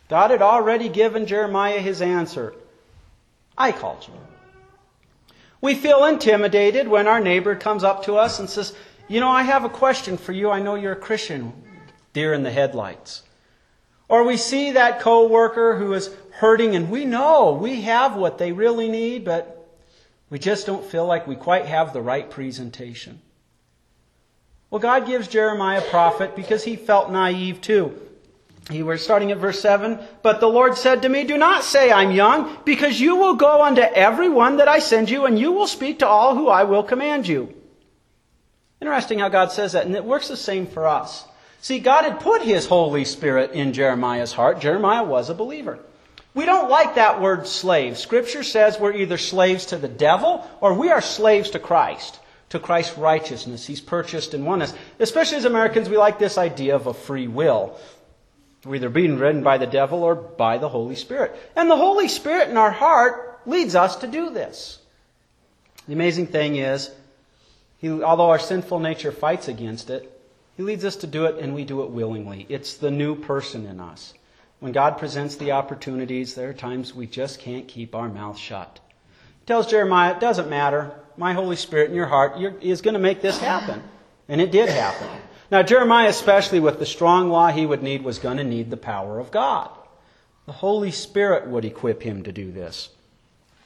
God 0.09 0.31
had 0.31 0.41
already 0.41 0.89
given 0.89 1.27
Jeremiah 1.27 1.79
his 1.79 2.01
answer. 2.01 2.53
I 3.57 3.71
called 3.71 4.07
you. 4.07 4.13
We 5.61 5.75
feel 5.75 6.05
intimidated 6.05 6.87
when 6.87 7.07
our 7.07 7.19
neighbor 7.19 7.55
comes 7.55 7.83
up 7.83 8.03
to 8.05 8.15
us 8.15 8.39
and 8.39 8.49
says, 8.49 8.75
You 9.13 9.19
know, 9.19 9.29
I 9.29 9.43
have 9.43 9.63
a 9.63 9.69
question 9.69 10.17
for 10.17 10.31
you. 10.31 10.49
I 10.49 10.59
know 10.59 10.73
you're 10.73 10.93
a 10.93 10.95
Christian. 10.95 11.53
Deer 12.13 12.33
in 12.33 12.41
the 12.41 12.49
headlights. 12.49 13.21
Or 14.09 14.23
we 14.23 14.37
see 14.37 14.71
that 14.71 15.01
coworker 15.01 15.77
who 15.77 15.93
is 15.93 16.09
hurting 16.31 16.75
and 16.75 16.89
we 16.89 17.05
know 17.05 17.53
we 17.53 17.81
have 17.81 18.15
what 18.15 18.39
they 18.39 18.51
really 18.51 18.89
need, 18.89 19.23
but 19.23 19.69
we 20.31 20.39
just 20.39 20.65
don't 20.65 20.83
feel 20.83 21.05
like 21.05 21.27
we 21.27 21.35
quite 21.35 21.67
have 21.67 21.93
the 21.93 22.01
right 22.01 22.27
presentation. 22.27 23.21
Well, 24.71 24.81
God 24.81 25.05
gives 25.05 25.27
Jeremiah 25.27 25.85
a 25.85 25.89
prophet 25.91 26.35
because 26.35 26.63
he 26.63 26.75
felt 26.75 27.11
naive 27.11 27.61
too. 27.61 27.95
He 28.71 28.81
was 28.81 29.03
starting 29.03 29.31
at 29.31 29.37
verse 29.37 29.61
7. 29.61 29.99
But 30.23 30.39
the 30.39 30.47
Lord 30.47 30.75
said 30.75 31.03
to 31.03 31.09
me, 31.09 31.23
Do 31.23 31.37
not 31.37 31.63
say 31.63 31.91
I'm 31.91 32.09
young, 32.09 32.57
because 32.65 32.99
you 32.99 33.15
will 33.15 33.35
go 33.35 33.61
unto 33.61 33.81
every 33.81 34.29
one 34.29 34.57
that 34.57 34.67
I 34.67 34.79
send 34.79 35.11
you, 35.11 35.27
and 35.27 35.37
you 35.37 35.51
will 35.51 35.67
speak 35.67 35.99
to 35.99 36.07
all 36.07 36.33
who 36.33 36.47
I 36.47 36.63
will 36.63 36.81
command 36.81 37.27
you. 37.27 37.53
Interesting 38.83 39.19
how 39.19 39.29
God 39.29 39.53
says 39.53 39.71
that, 39.71 39.85
and 39.85 39.95
it 39.95 40.03
works 40.03 40.27
the 40.27 40.35
same 40.35 40.67
for 40.67 40.85
us. 40.85 41.25
See, 41.61 41.79
God 41.79 42.03
had 42.03 42.19
put 42.19 42.41
His 42.41 42.65
Holy 42.65 43.05
Spirit 43.05 43.51
in 43.51 43.71
Jeremiah's 43.71 44.33
heart. 44.33 44.59
Jeremiah 44.59 45.05
was 45.05 45.29
a 45.29 45.33
believer. 45.33 45.79
We 46.33 46.43
don't 46.45 46.69
like 46.69 46.95
that 46.95 47.21
word 47.21 47.47
slave. 47.47 47.97
Scripture 47.97 48.43
says 48.43 48.77
we're 48.77 48.91
either 48.91 49.17
slaves 49.17 49.67
to 49.67 49.77
the 49.77 49.87
devil 49.87 50.45
or 50.59 50.73
we 50.73 50.89
are 50.89 50.99
slaves 50.99 51.51
to 51.51 51.59
Christ 51.59 52.19
to 52.49 52.59
Christ's 52.59 52.97
righteousness. 52.97 53.65
He's 53.65 53.79
purchased 53.79 54.33
and 54.33 54.45
won 54.45 54.61
us. 54.61 54.73
Especially 54.99 55.37
as 55.37 55.45
Americans, 55.45 55.87
we 55.87 55.95
like 55.95 56.19
this 56.19 56.37
idea 56.37 56.75
of 56.75 56.87
a 56.87 56.93
free 56.93 57.29
will. 57.29 57.79
We're 58.65 58.75
either 58.75 58.89
being 58.89 59.17
ridden 59.17 59.43
by 59.43 59.59
the 59.59 59.65
devil 59.65 60.03
or 60.03 60.13
by 60.13 60.57
the 60.57 60.67
Holy 60.67 60.97
Spirit. 60.97 61.33
And 61.55 61.71
the 61.71 61.77
Holy 61.77 62.09
Spirit 62.09 62.49
in 62.49 62.57
our 62.57 62.71
heart 62.71 63.39
leads 63.45 63.75
us 63.75 63.95
to 63.97 64.07
do 64.07 64.29
this. 64.29 64.79
The 65.87 65.93
amazing 65.93 66.27
thing 66.27 66.57
is, 66.57 66.91
he, 67.83 67.89
although 68.01 68.29
our 68.29 68.39
sinful 68.39 68.79
nature 68.79 69.11
fights 69.11 69.49
against 69.49 69.89
it, 69.89 70.09
He 70.55 70.63
leads 70.63 70.85
us 70.85 70.95
to 70.95 71.07
do 71.07 71.25
it 71.25 71.37
and 71.37 71.53
we 71.53 71.65
do 71.65 71.83
it 71.83 71.89
willingly. 71.89 72.45
It's 72.47 72.75
the 72.75 72.89
new 72.89 73.13
person 73.13 73.65
in 73.65 73.81
us. 73.81 74.13
When 74.61 74.71
God 74.71 74.97
presents 74.97 75.35
the 75.35 75.51
opportunities, 75.51 76.33
there 76.33 76.49
are 76.49 76.53
times 76.53 76.95
we 76.95 77.07
just 77.07 77.41
can't 77.41 77.67
keep 77.67 77.93
our 77.93 78.07
mouth 78.07 78.37
shut. 78.37 78.79
He 79.41 79.45
tells 79.47 79.67
Jeremiah, 79.67 80.13
it 80.13 80.21
doesn't 80.21 80.49
matter 80.49 80.93
my 81.17 81.33
Holy 81.33 81.57
Spirit 81.57 81.89
in 81.89 81.95
your 81.97 82.05
heart 82.05 82.41
is 82.61 82.81
going 82.81 82.93
to 82.93 83.01
make 83.01 83.21
this 83.21 83.37
happen. 83.37 83.83
And 84.29 84.39
it 84.39 84.53
did 84.53 84.69
happen. 84.69 85.09
Now, 85.51 85.61
Jeremiah, 85.61 86.07
especially 86.07 86.61
with 86.61 86.79
the 86.79 86.85
strong 86.85 87.29
law 87.31 87.49
he 87.49 87.65
would 87.65 87.83
need, 87.83 88.01
was 88.01 88.17
going 88.17 88.37
to 88.37 88.45
need 88.45 88.69
the 88.69 88.77
power 88.77 89.19
of 89.19 89.29
God. 89.29 89.69
The 90.45 90.53
Holy 90.53 90.91
Spirit 90.91 91.49
would 91.49 91.65
equip 91.65 92.01
him 92.01 92.23
to 92.23 92.31
do 92.31 92.49
this. 92.49 92.87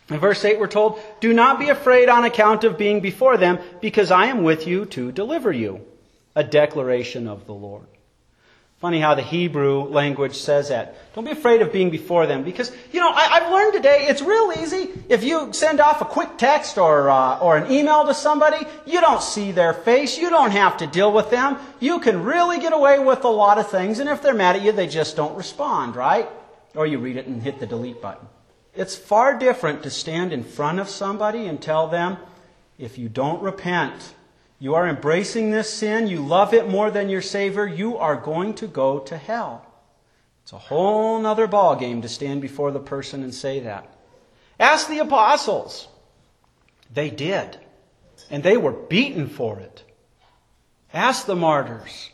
In 0.09 0.19
verse 0.19 0.43
8, 0.43 0.59
we're 0.59 0.67
told, 0.67 0.99
Do 1.19 1.33
not 1.33 1.59
be 1.59 1.69
afraid 1.69 2.07
on 2.07 2.23
account 2.23 2.63
of 2.63 2.77
being 2.77 3.01
before 3.01 3.37
them, 3.37 3.59
because 3.81 4.09
I 4.09 4.27
am 4.27 4.43
with 4.43 4.65
you 4.65 4.85
to 4.85 5.11
deliver 5.11 5.51
you. 5.51 5.85
A 6.35 6.43
declaration 6.43 7.27
of 7.27 7.45
the 7.45 7.53
Lord. 7.53 7.87
Funny 8.79 8.99
how 8.99 9.15
the 9.15 9.23
Hebrew 9.23 9.85
language 9.85 10.35
says 10.35 10.69
that. 10.69 10.95
Don't 11.15 11.25
be 11.25 11.31
afraid 11.31 11.63
of 11.63 11.73
being 11.73 11.89
before 11.89 12.27
them 12.27 12.43
because, 12.43 12.71
you 12.91 12.99
know, 12.99 13.09
I, 13.09 13.39
have 13.39 13.51
learned 13.51 13.73
today 13.73 14.05
it's 14.07 14.21
real 14.21 14.53
easy. 14.55 14.91
If 15.09 15.23
you 15.23 15.51
send 15.51 15.79
off 15.79 16.01
a 16.01 16.05
quick 16.05 16.37
text 16.37 16.77
or, 16.77 17.09
uh, 17.09 17.39
or 17.39 17.57
an 17.57 17.71
email 17.71 18.05
to 18.05 18.13
somebody, 18.13 18.63
you 18.85 19.01
don't 19.01 19.23
see 19.23 19.51
their 19.51 19.73
face. 19.73 20.19
You 20.19 20.29
don't 20.29 20.51
have 20.51 20.77
to 20.77 20.85
deal 20.85 21.11
with 21.11 21.31
them. 21.31 21.57
You 21.79 21.99
can 21.99 22.23
really 22.23 22.59
get 22.59 22.71
away 22.71 22.99
with 22.99 23.23
a 23.23 23.29
lot 23.29 23.57
of 23.57 23.67
things. 23.71 23.97
And 23.97 24.07
if 24.07 24.21
they're 24.21 24.35
mad 24.35 24.57
at 24.57 24.61
you, 24.61 24.71
they 24.71 24.85
just 24.85 25.15
don't 25.15 25.35
respond, 25.35 25.95
right? 25.95 26.29
Or 26.75 26.85
you 26.85 26.99
read 26.99 27.17
it 27.17 27.25
and 27.25 27.41
hit 27.41 27.59
the 27.59 27.65
delete 27.65 27.99
button. 27.99 28.27
It's 28.77 28.95
far 28.95 29.37
different 29.37 29.81
to 29.83 29.89
stand 29.89 30.31
in 30.31 30.43
front 30.43 30.79
of 30.79 30.87
somebody 30.87 31.47
and 31.47 31.59
tell 31.59 31.87
them, 31.87 32.17
if 32.77 32.99
you 32.99 33.09
don't 33.09 33.41
repent, 33.41 34.13
you 34.59 34.75
are 34.75 34.87
embracing 34.87 35.49
this 35.49 35.73
sin, 35.73 36.05
you 36.05 36.19
love 36.19 36.53
it 36.53 36.69
more 36.69 36.91
than 36.91 37.09
your 37.09 37.23
Savior, 37.23 37.65
you 37.65 37.97
are 37.97 38.15
going 38.15 38.53
to 38.55 38.67
go 38.67 38.99
to 38.99 39.17
hell. 39.17 39.65
It's 40.43 40.53
a 40.53 40.59
whole 40.59 41.25
other 41.25 41.47
ballgame 41.47 42.03
to 42.03 42.07
stand 42.07 42.39
before 42.39 42.71
the 42.71 42.79
person 42.79 43.23
and 43.23 43.33
say 43.33 43.59
that. 43.61 43.91
Ask 44.59 44.87
the 44.87 44.99
apostles. 44.99 45.87
They 46.93 47.09
did. 47.09 47.57
And 48.29 48.43
they 48.43 48.57
were 48.57 48.71
beaten 48.71 49.27
for 49.27 49.59
it. 49.59 49.83
Ask 50.93 51.25
the 51.25 51.35
martyrs. 51.35 52.11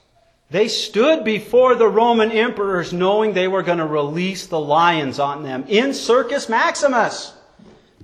They 0.53 0.67
stood 0.67 1.23
before 1.23 1.73
the 1.73 1.87
Roman 1.87 2.31
emperors 2.31 2.93
knowing 2.93 3.33
they 3.33 3.47
were 3.47 3.63
going 3.63 3.79
to 3.79 3.87
release 3.87 4.45
the 4.45 4.59
lions 4.59 5.17
on 5.17 5.41
them 5.41 5.65
in 5.67 5.95
Circus 5.95 6.47
Maximus. 6.47 7.33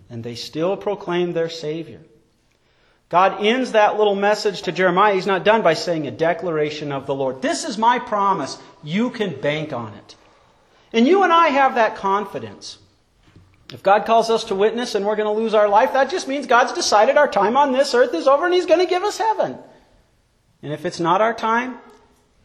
And 0.10 0.24
they 0.24 0.34
still 0.34 0.76
proclaimed 0.76 1.36
their 1.36 1.50
Savior. 1.50 2.02
God 3.08 3.46
ends 3.46 3.74
that 3.74 4.00
little 4.00 4.16
message 4.16 4.64
to 4.64 4.72
Jeremiah. 4.72 5.14
He's 5.14 5.28
not 5.28 5.46
done 5.46 5.62
by 5.62 5.76
saying 5.76 6.08
a 6.08 6.12
declaration 6.12 6.92
of 6.92 7.06
the 7.06 7.14
Lord. 7.14 7.44
This 7.44 7.66
is 7.66 7.78
my 7.78 8.00
promise. 8.00 8.58
You 8.84 9.12
can 9.12 9.40
bank 9.40 9.72
on 9.72 9.94
it. 9.94 10.16
And 10.92 11.08
you 11.08 11.22
and 11.22 11.32
I 11.32 11.50
have 11.50 11.76
that 11.76 11.98
confidence. 11.98 12.80
If 13.72 13.84
God 13.84 14.08
calls 14.08 14.32
us 14.32 14.46
to 14.46 14.56
witness 14.56 14.96
and 14.96 15.06
we're 15.06 15.18
going 15.18 15.32
to 15.32 15.40
lose 15.40 15.54
our 15.54 15.70
life, 15.70 15.94
that 15.94 16.10
just 16.10 16.28
means 16.28 16.48
God's 16.48 16.74
decided 16.74 17.16
our 17.16 17.30
time 17.30 17.56
on 17.56 17.74
this 17.74 17.94
earth 17.94 18.16
is 18.16 18.28
over 18.28 18.46
and 18.46 18.56
He's 18.56 18.66
going 18.66 18.84
to 18.84 18.90
give 18.90 19.04
us 19.04 19.20
heaven. 19.20 19.56
And 20.64 20.74
if 20.74 20.84
it's 20.84 21.00
not 21.00 21.22
our 21.22 21.36
time, 21.36 21.78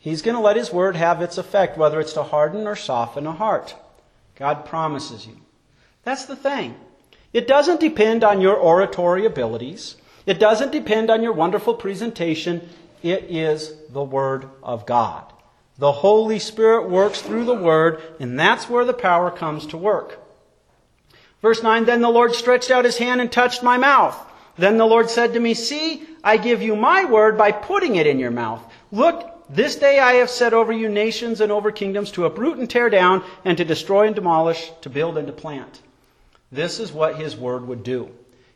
He's 0.04 0.20
going 0.20 0.34
to 0.34 0.42
let 0.42 0.56
His 0.56 0.70
word 0.70 0.96
have 0.96 1.23
its 1.23 1.38
effect, 1.38 1.78
whether 1.78 1.99
it's 1.99 2.12
to 2.12 2.25
harden 2.25 2.66
or 2.66 2.76
soften 2.76 3.26
a 3.26 3.32
heart. 3.32 3.75
God 4.37 4.66
promises 4.66 5.26
you. 5.26 5.40
That's 6.02 6.26
the 6.26 6.37
thing. 6.37 6.75
It 7.32 7.49
doesn't 7.49 7.80
depend 7.80 8.23
on 8.23 8.42
your 8.42 8.54
oratory 8.54 9.25
abilities. 9.25 9.96
It 10.26 10.38
doesn't 10.38 10.73
depend 10.73 11.08
on 11.08 11.23
your 11.23 11.32
wonderful 11.32 11.73
presentation. 11.73 12.68
It 13.02 13.28
is 13.30 13.73
the 13.88 14.04
Word 14.04 14.50
of 14.62 14.84
God. 14.84 15.25
The 15.78 15.92
Holy 15.92 16.38
Spirit 16.38 16.90
works 16.90 17.23
through 17.23 17.46
the 17.46 17.54
Word, 17.54 18.02
and 18.20 18.38
that's 18.38 18.68
where 18.68 18.84
the 18.84 18.92
power 18.92 19.30
comes 19.30 19.66
to 19.68 19.78
work. 19.78 20.20
Verse 21.40 21.62
9, 21.62 21.87
Then 21.87 22.02
the 22.02 22.11
Lord 22.11 22.34
stretched 22.34 22.70
out 22.70 22.84
his 22.84 22.99
hand 22.99 23.23
and 23.23 23.32
touched 23.32 23.62
my 23.62 23.78
mouth. 23.78 24.18
Then 24.58 24.76
the 24.76 24.84
Lord 24.84 25.08
said 25.08 25.32
to 25.32 25.40
me, 25.40 25.54
See, 25.54 26.06
I 26.23 26.37
give 26.37 26.61
you 26.61 26.76
my 26.76 27.06
word 27.06 27.38
by 27.38 27.52
putting 27.52 27.96
it 27.96 28.06
in 28.06 28.18
your 28.18 28.30
mouth. 28.30 28.62
Look, 28.92 29.30
this 29.54 29.76
day 29.76 29.99
I 29.99 30.14
have 30.14 30.30
set 30.30 30.52
over 30.52 30.73
you 30.73 30.88
nations 30.88 31.40
and 31.40 31.52
over 31.52 31.70
kingdoms 31.70 32.11
to 32.12 32.25
uproot 32.25 32.58
and 32.58 32.68
tear 32.68 32.90
down, 32.90 33.23
and 33.44 33.56
to 33.58 33.64
destroy 33.64 34.06
and 34.06 34.14
demolish, 34.14 34.73
to 34.82 34.90
build 34.90 35.16
and 35.16 35.26
to 35.26 35.32
plant. 35.32 35.80
This 36.50 36.78
is 36.78 36.92
what 36.92 37.16
his 37.16 37.37
word 37.37 37.66
would 37.66 37.82
do. 37.82 38.11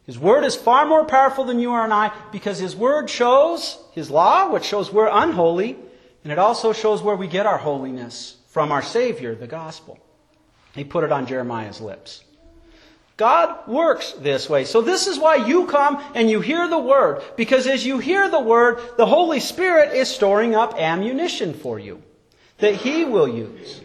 His 0.04 0.18
word 0.18 0.44
is 0.44 0.56
far 0.56 0.86
more 0.86 1.04
powerful 1.04 1.44
than 1.44 1.60
you 1.60 1.72
are 1.72 1.84
and 1.84 1.92
I 1.92 2.12
because 2.32 2.58
his 2.58 2.74
word 2.74 3.10
shows 3.10 3.78
his 3.92 4.10
law, 4.10 4.50
which 4.50 4.64
shows 4.64 4.92
we're 4.92 5.10
unholy, 5.10 5.76
and 6.24 6.32
it 6.32 6.38
also 6.38 6.72
shows 6.72 7.02
where 7.02 7.16
we 7.16 7.28
get 7.28 7.46
our 7.46 7.58
holiness 7.58 8.36
from 8.48 8.72
our 8.72 8.82
Savior, 8.82 9.34
the 9.34 9.46
gospel. 9.46 9.98
He 10.74 10.84
put 10.84 11.04
it 11.04 11.12
on 11.12 11.26
Jeremiah's 11.26 11.80
lips. 11.80 12.24
God 13.18 13.66
works 13.66 14.12
this 14.12 14.48
way. 14.48 14.64
So 14.64 14.80
this 14.80 15.08
is 15.08 15.18
why 15.18 15.34
you 15.34 15.66
come 15.66 16.02
and 16.14 16.30
you 16.30 16.40
hear 16.40 16.68
the 16.68 16.78
word. 16.78 17.20
Because 17.36 17.66
as 17.66 17.84
you 17.84 17.98
hear 17.98 18.30
the 18.30 18.40
word, 18.40 18.80
the 18.96 19.06
Holy 19.06 19.40
Spirit 19.40 19.92
is 19.92 20.08
storing 20.08 20.54
up 20.54 20.80
ammunition 20.80 21.52
for 21.52 21.80
you 21.80 22.00
that 22.58 22.76
He 22.76 23.04
will 23.04 23.28
use. 23.28 23.80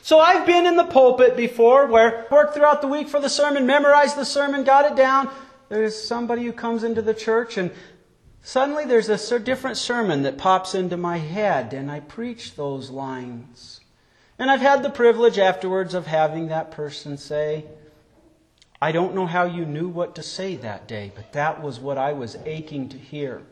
So 0.00 0.18
I've 0.18 0.46
been 0.46 0.64
in 0.64 0.76
the 0.76 0.84
pulpit 0.84 1.36
before 1.36 1.86
where 1.86 2.24
I 2.24 2.34
worked 2.34 2.54
throughout 2.54 2.80
the 2.80 2.88
week 2.88 3.08
for 3.08 3.20
the 3.20 3.28
sermon, 3.28 3.66
memorized 3.66 4.16
the 4.16 4.24
sermon, 4.24 4.64
got 4.64 4.90
it 4.90 4.96
down. 4.96 5.28
There's 5.68 5.94
somebody 6.02 6.44
who 6.44 6.52
comes 6.52 6.84
into 6.84 7.02
the 7.02 7.12
church 7.12 7.58
and 7.58 7.70
suddenly 8.42 8.86
there's 8.86 9.10
a 9.10 9.38
different 9.38 9.76
sermon 9.76 10.22
that 10.22 10.38
pops 10.38 10.74
into 10.74 10.96
my 10.96 11.18
head 11.18 11.74
and 11.74 11.90
I 11.90 12.00
preach 12.00 12.54
those 12.54 12.88
lines. 12.88 13.80
And 14.38 14.50
I've 14.50 14.62
had 14.62 14.82
the 14.82 14.88
privilege 14.88 15.38
afterwards 15.38 15.92
of 15.92 16.06
having 16.06 16.48
that 16.48 16.70
person 16.70 17.18
say, 17.18 17.66
I 18.80 18.92
don't 18.92 19.14
know 19.14 19.26
how 19.26 19.44
you 19.44 19.66
knew 19.66 19.88
what 19.88 20.14
to 20.14 20.22
say 20.22 20.56
that 20.56 20.86
day, 20.86 21.10
but 21.14 21.32
that 21.32 21.62
was 21.62 21.80
what 21.80 21.98
I 21.98 22.12
was 22.12 22.36
aching 22.44 22.88
to 22.90 22.98
hear. 22.98 23.42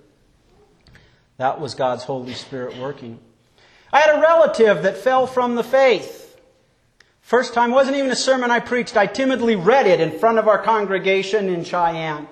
That 1.38 1.60
was 1.60 1.74
God's 1.74 2.04
Holy 2.04 2.34
Spirit 2.34 2.78
working. 2.78 3.18
I 3.92 4.00
had 4.00 4.16
a 4.16 4.20
relative 4.20 4.82
that 4.84 4.96
fell 4.96 5.26
from 5.26 5.54
the 5.54 5.64
faith. 5.64 6.38
First 7.22 7.54
time 7.54 7.72
wasn't 7.72 7.96
even 7.96 8.10
a 8.10 8.16
sermon 8.16 8.52
I 8.52 8.60
preached. 8.60 8.96
I 8.96 9.06
timidly 9.06 9.56
read 9.56 9.88
it 9.88 10.00
in 10.00 10.18
front 10.18 10.38
of 10.38 10.46
our 10.46 10.62
congregation 10.62 11.48
in 11.48 11.64
Cheyenne. 11.64 12.28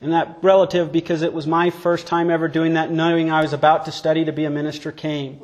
And 0.00 0.12
that 0.12 0.38
relative, 0.42 0.92
because 0.92 1.22
it 1.22 1.32
was 1.32 1.46
my 1.46 1.70
first 1.70 2.06
time 2.06 2.30
ever 2.30 2.46
doing 2.46 2.74
that, 2.74 2.90
knowing 2.90 3.30
I 3.30 3.42
was 3.42 3.52
about 3.52 3.84
to 3.86 3.92
study 3.92 4.24
to 4.24 4.32
be 4.32 4.44
a 4.44 4.50
minister, 4.50 4.92
came. 4.92 5.40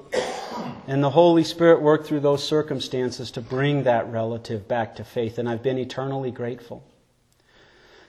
And 0.88 1.04
the 1.04 1.10
Holy 1.10 1.44
Spirit 1.44 1.82
worked 1.82 2.06
through 2.06 2.20
those 2.20 2.42
circumstances 2.42 3.30
to 3.32 3.42
bring 3.42 3.82
that 3.82 4.10
relative 4.10 4.66
back 4.66 4.96
to 4.96 5.04
faith, 5.04 5.36
and 5.36 5.46
I've 5.46 5.62
been 5.62 5.76
eternally 5.76 6.30
grateful. 6.30 6.82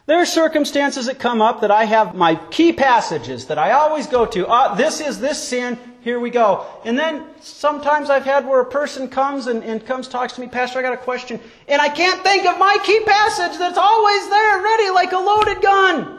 There 0.05 0.17
are 0.17 0.25
circumstances 0.25 1.07
that 1.07 1.19
come 1.19 1.41
up 1.41 1.59
that 1.59 1.71
I 1.71 1.83
have 1.83 2.15
my 2.15 2.35
key 2.35 2.71
passages 2.71 3.47
that 3.47 3.57
I 3.57 3.71
always 3.71 4.07
go 4.07 4.25
to. 4.27 4.47
Uh, 4.47 4.75
this 4.75 5.01
is 5.01 5.19
this 5.19 5.43
sin, 5.43 5.77
here 5.99 6.21
we 6.21 6.29
go. 6.29 6.65
And 6.85 6.97
then 6.97 7.25
sometimes 7.41 8.09
I've 8.09 8.23
had 8.23 8.47
where 8.47 8.61
a 8.61 8.65
person 8.65 9.09
comes 9.09 9.47
and, 9.47 9.61
and 9.61 9.85
comes, 9.85 10.07
talks 10.07 10.31
to 10.33 10.41
me, 10.41 10.47
Pastor, 10.47 10.79
I 10.79 10.81
got 10.81 10.93
a 10.93 10.97
question, 10.97 11.41
and 11.67 11.81
I 11.81 11.89
can't 11.89 12.23
think 12.23 12.45
of 12.45 12.57
my 12.57 12.77
key 12.85 13.01
passage 13.01 13.59
that's 13.59 13.77
always 13.77 14.29
there, 14.29 14.61
ready 14.63 14.89
like 14.91 15.11
a 15.11 15.17
loaded 15.17 15.61
gun. 15.61 16.18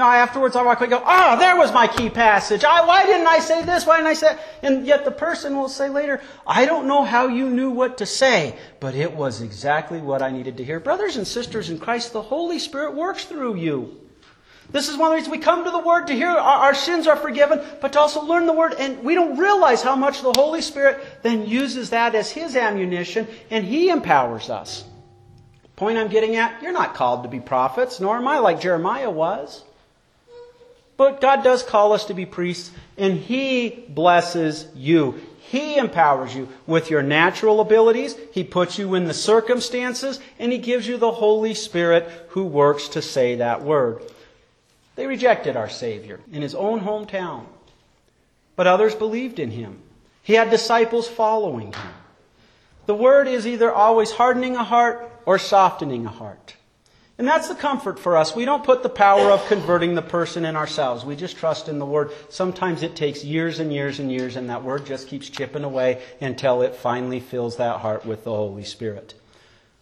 Now, 0.00 0.12
afterwards, 0.12 0.56
I 0.56 0.62
walk 0.62 0.78
away 0.78 0.86
and 0.86 0.92
go, 0.92 1.02
ah, 1.04 1.34
oh, 1.34 1.38
there 1.38 1.58
was 1.58 1.74
my 1.74 1.86
key 1.86 2.08
passage. 2.08 2.64
I, 2.64 2.86
why 2.86 3.04
didn't 3.04 3.26
I 3.26 3.38
say 3.38 3.62
this? 3.66 3.84
Why 3.84 3.98
didn't 3.98 4.06
I 4.08 4.14
say 4.14 4.28
that? 4.28 4.40
And 4.62 4.86
yet 4.86 5.04
the 5.04 5.10
person 5.10 5.54
will 5.54 5.68
say 5.68 5.90
later, 5.90 6.22
I 6.46 6.64
don't 6.64 6.88
know 6.88 7.04
how 7.04 7.26
you 7.28 7.50
knew 7.50 7.68
what 7.68 7.98
to 7.98 8.06
say, 8.06 8.56
but 8.80 8.94
it 8.94 9.12
was 9.12 9.42
exactly 9.42 10.00
what 10.00 10.22
I 10.22 10.30
needed 10.30 10.56
to 10.56 10.64
hear. 10.64 10.80
Brothers 10.80 11.18
and 11.18 11.26
sisters 11.26 11.68
in 11.68 11.78
Christ, 11.78 12.14
the 12.14 12.22
Holy 12.22 12.58
Spirit 12.58 12.94
works 12.94 13.26
through 13.26 13.56
you. 13.56 14.00
This 14.70 14.88
is 14.88 14.96
one 14.96 15.08
of 15.08 15.10
the 15.10 15.16
reasons 15.16 15.32
we 15.32 15.44
come 15.44 15.64
to 15.64 15.70
the 15.70 15.78
Word 15.78 16.06
to 16.06 16.14
hear 16.14 16.30
our, 16.30 16.38
our, 16.38 16.74
sins 16.74 17.06
are 17.06 17.16
forgiven, 17.16 17.60
but 17.82 17.92
to 17.92 18.00
also 18.00 18.22
learn 18.22 18.46
the 18.46 18.54
Word. 18.54 18.76
And 18.78 19.04
we 19.04 19.14
don't 19.14 19.36
realize 19.36 19.82
how 19.82 19.96
much 19.96 20.22
the 20.22 20.32
Holy 20.34 20.62
Spirit 20.62 21.04
then 21.22 21.44
uses 21.44 21.90
that 21.90 22.14
as 22.14 22.30
His 22.30 22.56
ammunition, 22.56 23.28
and 23.50 23.66
He 23.66 23.90
empowers 23.90 24.48
us. 24.48 24.82
Point 25.76 25.98
I'm 25.98 26.08
getting 26.08 26.36
at, 26.36 26.62
you're 26.62 26.72
not 26.72 26.94
called 26.94 27.24
to 27.24 27.28
be 27.28 27.38
prophets, 27.38 28.00
nor 28.00 28.16
am 28.16 28.26
I 28.26 28.38
like 28.38 28.62
Jeremiah 28.62 29.10
was. 29.10 29.62
But 31.00 31.22
God 31.22 31.42
does 31.42 31.62
call 31.62 31.94
us 31.94 32.04
to 32.04 32.12
be 32.12 32.26
priests, 32.26 32.70
and 32.98 33.16
He 33.16 33.86
blesses 33.88 34.68
you. 34.74 35.18
He 35.38 35.78
empowers 35.78 36.34
you 36.34 36.46
with 36.66 36.90
your 36.90 37.02
natural 37.02 37.62
abilities. 37.62 38.14
He 38.32 38.44
puts 38.44 38.78
you 38.78 38.94
in 38.94 39.06
the 39.06 39.14
circumstances, 39.14 40.20
and 40.38 40.52
He 40.52 40.58
gives 40.58 40.86
you 40.86 40.98
the 40.98 41.10
Holy 41.10 41.54
Spirit 41.54 42.06
who 42.28 42.44
works 42.44 42.88
to 42.88 43.00
say 43.00 43.36
that 43.36 43.62
word. 43.62 44.02
They 44.96 45.06
rejected 45.06 45.56
our 45.56 45.70
Savior 45.70 46.20
in 46.30 46.42
His 46.42 46.54
own 46.54 46.82
hometown, 46.82 47.46
but 48.54 48.66
others 48.66 48.94
believed 48.94 49.38
in 49.38 49.52
Him. 49.52 49.80
He 50.22 50.34
had 50.34 50.50
disciples 50.50 51.08
following 51.08 51.72
Him. 51.72 51.92
The 52.84 52.94
word 52.94 53.26
is 53.26 53.46
either 53.46 53.72
always 53.72 54.10
hardening 54.10 54.54
a 54.54 54.64
heart 54.64 55.10
or 55.24 55.38
softening 55.38 56.04
a 56.04 56.10
heart. 56.10 56.56
And 57.20 57.28
that's 57.28 57.48
the 57.48 57.54
comfort 57.54 57.98
for 57.98 58.16
us. 58.16 58.34
We 58.34 58.46
don't 58.46 58.64
put 58.64 58.82
the 58.82 58.88
power 58.88 59.30
of 59.30 59.46
converting 59.46 59.94
the 59.94 60.00
person 60.00 60.46
in 60.46 60.56
ourselves. 60.56 61.04
We 61.04 61.16
just 61.16 61.36
trust 61.36 61.68
in 61.68 61.78
the 61.78 61.84
Word. 61.84 62.12
Sometimes 62.30 62.82
it 62.82 62.96
takes 62.96 63.22
years 63.22 63.60
and 63.60 63.70
years 63.70 63.98
and 63.98 64.10
years, 64.10 64.36
and 64.36 64.48
that 64.48 64.64
Word 64.64 64.86
just 64.86 65.06
keeps 65.06 65.28
chipping 65.28 65.62
away 65.62 66.02
until 66.22 66.62
it 66.62 66.74
finally 66.74 67.20
fills 67.20 67.58
that 67.58 67.80
heart 67.80 68.06
with 68.06 68.24
the 68.24 68.30
Holy 68.30 68.64
Spirit. 68.64 69.12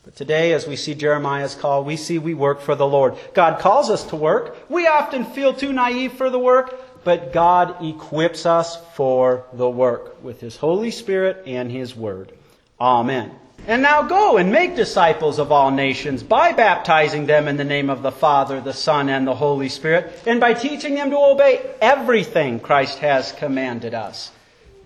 But 0.04 0.16
today, 0.16 0.52
as 0.52 0.66
we 0.66 0.75
see 0.75 0.97
Jeremiah's 0.97 1.54
call, 1.54 1.85
we 1.85 1.97
see 1.97 2.18
we 2.18 2.35
work 2.35 2.61
for 2.61 2.75
the 2.75 2.88
Lord. 2.88 3.14
God 3.35 3.61
calls 3.61 3.88
us 3.88 4.02
to 4.07 4.16
work. 4.16 4.68
We 4.68 4.88
often 4.88 5.25
feel 5.25 5.54
too 5.54 5.73
naive 5.73 6.14
for 6.14 6.30
the 6.30 6.40
work, 6.40 7.04
but 7.04 7.33
God 7.33 7.85
equips 7.85 8.47
us 8.47 8.85
for 8.95 9.45
the 9.52 9.71
work 9.71 10.25
with 10.25 10.40
His 10.40 10.57
Holy 10.57 10.90
Spirit 10.90 11.45
and 11.47 11.71
His 11.71 11.95
Word. 11.95 12.33
Amen. 12.80 13.30
And 13.66 13.82
now 13.82 14.02
go 14.02 14.38
and 14.38 14.50
make 14.50 14.76
disciples 14.76 15.38
of 15.38 15.52
all 15.52 15.70
nations 15.70 16.22
by 16.22 16.52
baptizing 16.52 17.26
them 17.26 17.48
in 17.48 17.58
the 17.58 17.64
name 17.64 17.90
of 17.90 18.02
the 18.02 18.12
Father, 18.12 18.60
the 18.60 18.72
Son, 18.72 19.08
and 19.10 19.26
the 19.26 19.34
Holy 19.34 19.68
Spirit, 19.68 20.22
and 20.26 20.40
by 20.40 20.54
teaching 20.54 20.94
them 20.94 21.10
to 21.10 21.18
obey 21.18 21.74
everything 21.80 22.60
Christ 22.60 22.98
has 23.00 23.32
commanded 23.32 23.92
us. 23.92 24.30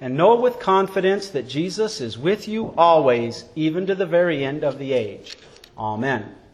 And 0.00 0.16
know 0.16 0.34
with 0.34 0.58
confidence 0.58 1.28
that 1.28 1.46
Jesus 1.46 2.00
is 2.00 2.18
with 2.18 2.48
you 2.48 2.74
always, 2.76 3.44
even 3.54 3.86
to 3.86 3.94
the 3.94 4.06
very 4.06 4.44
end 4.44 4.64
of 4.64 4.80
the 4.80 4.92
age. 4.92 5.36
Amen. 5.78 6.34